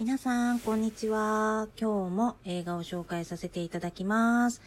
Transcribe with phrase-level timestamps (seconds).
[0.00, 1.68] 皆さん、こんにちは。
[1.78, 4.62] 今日も映画を紹介させていただきます。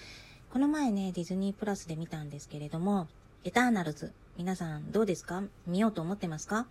[0.51, 3.07] この前ね、ディズニープラスで見たんですけれども、
[3.43, 4.11] エターナルズ。
[4.37, 5.41] 皆さん、どうですか？
[5.65, 6.67] 見ようと思ってますか？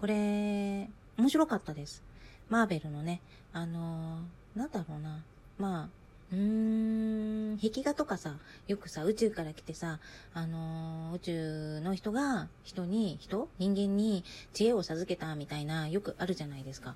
[0.00, 2.02] これ、面白かったです。
[2.48, 3.20] マーベルのね、
[3.52, 5.22] あのー、なんだろうな。
[5.58, 5.88] まあ、
[6.32, 8.36] うーん、壁画とかさ、
[8.66, 9.98] よくさ、宇宙から来てさ、
[10.32, 13.46] あのー、宇宙の人が人に、人？
[13.58, 14.24] 人間に
[14.54, 16.94] 知恵を授けたみたいな、よくあるじゃないですか。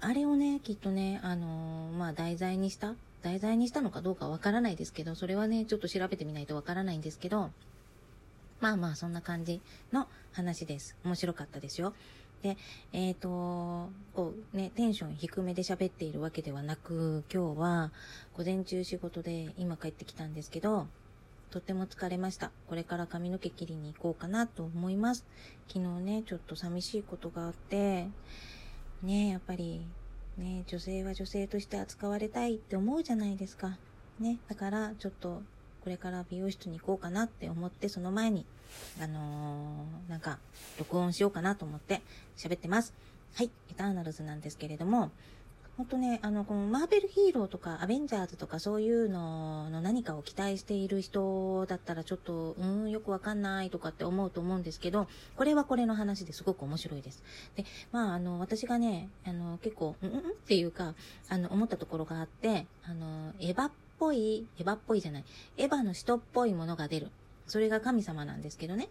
[0.00, 7.50] あれをね、きっとね、あのー、まあ、題材にした題材にしたのかどうかわからないですけど、それはね、ちょっと調べてみないとわからないんですけど、
[8.60, 9.60] まあまあ、そんな感じ
[9.92, 10.96] の話です。
[11.04, 11.92] 面白かったですよ。
[12.42, 12.56] で、
[12.94, 17.92] えっ、ー、と、こうね、テンション低めで喋っているわけではなく、今日は
[18.36, 20.86] 午前中仕事で今帰ってきたんですけど、
[21.50, 22.52] とっても疲れました。
[22.68, 25.26] これから髪の毛切りに行こうかなと思います。
[25.68, 28.08] 昨日ね、ちょっと寂しいことがあって、
[29.02, 29.86] ねやっぱり、
[30.36, 33.76] ね女性は女性として扱われたいって思うじゃないですか。
[34.18, 35.42] ね、だからちょっと
[35.82, 38.44] これから美容室に行こうかなって思って、その前に、
[39.02, 40.38] あのー、なんか、
[40.78, 42.02] 録音しようかなと思って
[42.36, 42.92] 喋ってます。
[43.34, 45.10] はい、エターナルズなんですけれども、
[45.76, 57.22] ほんとね、あの、このマーベルヒーローとかアベンジャーズとかそういうのの何かを期待している人だったらちょっと、うん、よくわかんないとかって思うと思うんですけど、これはこれの話ですごく面白いです。
[57.56, 60.94] で、まあ、あの、私がね、あの、結構、うんうんっていうか、
[61.28, 65.24] あの、思ったところがあって、あの、エヴァっぽい、エヴァっぽいじゃない、
[65.56, 67.08] エヴァの使徒っぽいものが出る。
[67.46, 68.88] それが神様なんですけどね。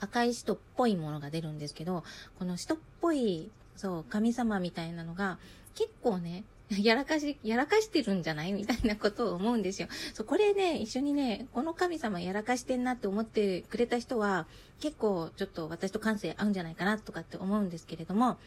[0.00, 2.04] 赤い使徒っぽいものが出るんですけど、
[2.38, 5.38] この使徒っぽい、そう、神様みたいなのが、
[5.74, 6.44] 結構ね、
[6.78, 9.88] やらかし、やらかしてるんじゃないみたいなことを思うんですよ。
[10.14, 14.46] そう、これね、一緒にね、この神様やらかしてんなって思ってくれた人は、
[14.78, 18.38] 結構ちょっと私と感性合うんじゃないかなとかって思うんですけれども、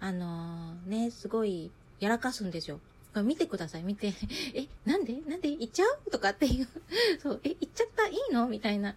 [0.00, 2.78] あのー、ね、すごいやらかすんですよ。
[3.22, 4.12] 見てください、見て。
[4.54, 5.20] え、なんで？
[5.26, 5.48] なんで？
[5.50, 6.10] 行っちゃう？
[6.10, 6.68] とかっていう。
[7.22, 8.06] そう、え、行っちゃった？
[8.08, 8.48] いいの？
[8.48, 8.94] みたいな。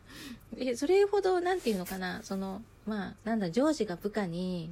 [0.58, 4.69] え、それほど、なんていうのかな、その、まあ、なんだ、上司が部下に、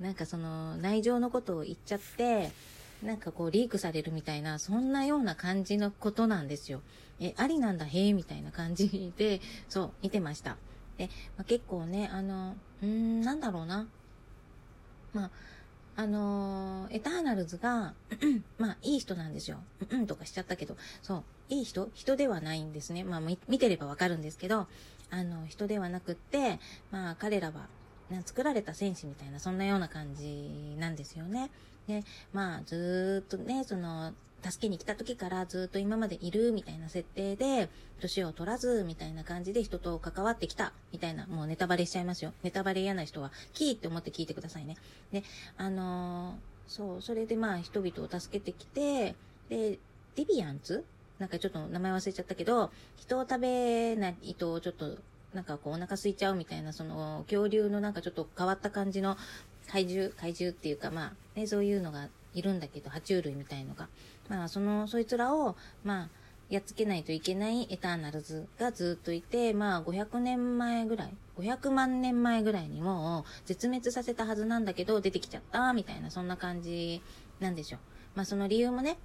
[0.00, 2.50] なんかその内情のことを言っちゃって、
[3.02, 6.80] なんかこうリークされるみたいな、そんなような感じのことなんですよ。
[7.18, 10.56] え、ありなんだ、へえ、みたいな感じで、 そう、見てました。
[10.96, 13.86] で、まあ、結構ね、あの、うーん、なんだろうな。
[15.12, 15.30] まあ、
[15.96, 17.94] あの、エターナルズが、
[18.58, 19.58] まあ、いい人なんですよ。
[19.90, 21.90] うん、とかしちゃったけど、そう、いい人？
[21.94, 23.04] 人ではないんですね。
[23.04, 24.66] まあ、見てればわかるんですけど、
[25.10, 26.58] あの、人ではなくって、
[26.90, 27.68] まあ、彼らは、
[28.24, 31.50] 作られた戦士みたいな、そんなような感じなんですよね。
[31.86, 34.12] で、まあ、ずっとね、その、
[34.42, 37.68] 助けに来た時からずっと今までいるみたいな設定で、
[38.00, 42.32] 年を取らずみたいな感じで人と関わってきたみたいな、もうネタバレしちゃいますよ。
[42.42, 44.76] ネタバレ嫌な人は、キーって思って聞いてくださいね。
[45.12, 45.24] で、
[45.58, 46.36] あのー、
[46.68, 49.14] そう、それでまあ人々を助けてきて、
[49.50, 49.78] で、
[50.16, 50.84] ディビアンツ？
[51.18, 54.96] なんかちょっと名前忘れちゃったけど、人を食べないとちょっと
[55.34, 59.16] なんかこうお腹空いちゃうみたいな、その恐竜のなんかちょっと変わった感じの
[59.68, 63.88] 怪獣、怪獣っていうかまあ、ね、そういうのがいるんだけど、爬虫類みたいのが。
[64.28, 66.08] まあ、その、そいつらを、まあ、
[66.50, 77.02] やっつけないといけないエターナルズがずっといて、まあ500年前ぐらい、500万年前ぐらいにも絶滅させたはずなんだけど出てきちゃったみたいなそんな感じ
[77.38, 77.78] なんでしょう。
[78.16, 78.98] まあその理由もね、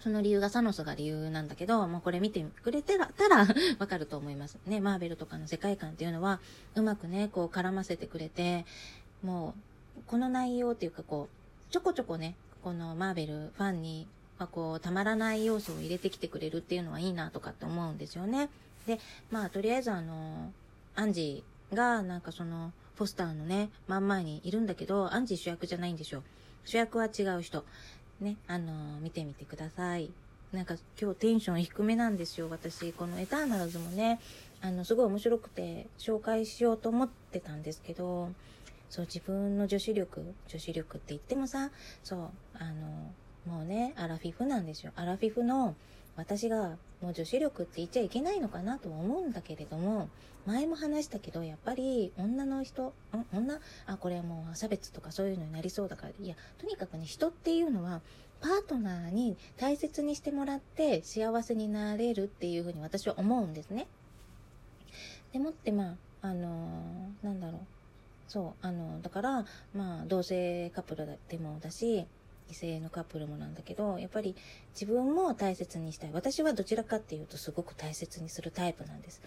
[0.00, 3.46] その理由がサノスが理由なんだけど、もうこれ見てくれてたら
[3.78, 4.58] わかると思います。
[4.66, 6.40] ね、マーベルとかの世界観っていうのは、
[6.74, 8.64] うまくね、こう絡ませてくれて、
[9.22, 9.54] も
[9.98, 14.06] う、この内容っていうかこう、ちょこちょこね、このマーベルファンに、
[14.38, 18.48] ま、こう、たまらない要素を入れてきてくれるっていうのはいいなとかって思うんですよね。
[18.86, 19.00] で、
[19.30, 20.52] まあ、とりあえずあの、
[20.94, 26.22] アンジーが、なんかその、ポスターのね、真ん前にいるんだけど、アンジー主役じゃないんでしょ。
[26.64, 27.64] 主役は違う人。
[28.20, 30.10] ね、あのー、見てみてください。
[30.52, 32.92] なんか今日テンション低めなんですよ、私。
[32.92, 34.18] このエターナルズもね、
[34.60, 38.30] あの、すごい面白くて紹介しようと思ってたんですけど、
[38.88, 41.70] そう、自分の女子力、女子力って言ってもさ、
[42.02, 43.12] そう、あの、
[43.46, 44.92] もうね、アラフィフなんですよ。
[44.96, 45.74] アラフィフの
[46.18, 50.08] 私がもう女子力って言っちゃいけないのかなと思うんだけれども、
[50.46, 52.92] 前も話したけど、やっぱり女の人、ん
[53.32, 53.60] 女？
[53.86, 58.00] あ、これはもう差別とかそういうのになりそうだから、いや、とにかくね、人っていうのは、
[58.40, 63.86] パートナーに大切にしてもらって幸せになれるっていうふうに私は思うんですね。
[65.32, 67.60] でもって、まあ、あのー、なんだろう。
[68.26, 72.06] そう、あの、だから、まあ、同性カップルでもだし、
[72.50, 74.36] 異性のカップルもなんだけど、やっぱり
[74.74, 76.10] 自分も大切にしたい。
[76.12, 79.20] 私はどちらかっていうとすごく大切にするタイプなんです。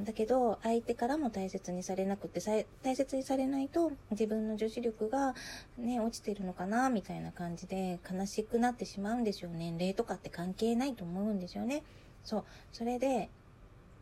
[0.00, 5.34] だけど、相手からも大切にされなくて、大切にされないと、自分の女子力が
[5.78, 9.50] ね、落ちてるのかな、みたいな感じで、悲しくなってしまうんですよ。
[9.50, 11.82] 年齢とかって関係ないと思うんですよね。
[12.24, 12.44] そう。
[12.72, 13.30] それで、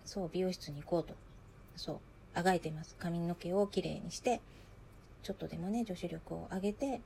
[0.04, 1.14] そう、美容室に行こうと。
[1.76, 1.98] そう。
[2.34, 2.96] あがいてます。
[2.98, 4.40] 髪の毛をきれいにして、
[5.22, 7.00] ちょっとでもね、女子力を上げて、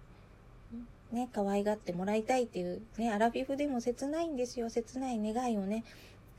[1.13, 4.69] ね、可愛がってもらいたいっていう、ね、アラフィフでも切ないんですよ。
[4.69, 5.85] 切ない願いをね、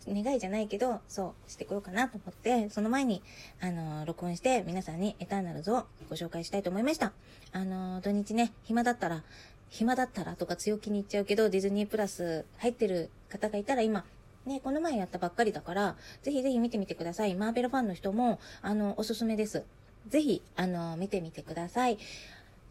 [0.07, 3.21] 願いじゃないけど、そう、してこようかなと思って、その前に、
[3.61, 7.13] あのー、録音して皆さんにエターナルズをご紹介したいと思いました。
[7.51, 9.23] あのー、土日ね、暇だったら、
[9.69, 14.05] 暇だったらとか強気に言っちゃうけど、ディズニープラス入ってる方がいたら今、
[14.45, 17.35] ね、この前やったばっかりだから、ぜひぜひ見てみてください。
[17.35, 19.63] マーベルファンの人も、あの、おすすめです。
[20.07, 21.97] ぜひ、あの、見てみてください。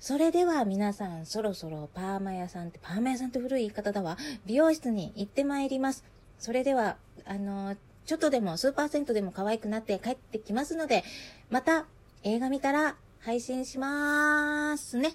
[0.01, 4.17] それでは皆さん、そろそろパーマ屋さんって、パーマ屋さんって古い言い方だわ。
[4.47, 6.05] 美容室に行ってまいります。
[6.39, 11.03] それでは、あの、ちょっとでも数パーセントでも可愛くなって帰ってきますので、
[11.51, 11.87] また
[12.23, 15.15] 映画見たら配信しまーすね。